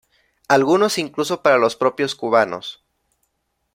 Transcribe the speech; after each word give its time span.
Algunos 0.47 0.97
incluso 0.97 1.43
para 1.43 1.59
los 1.59 1.75
propios 1.75 2.15
cubanos. 2.15 2.83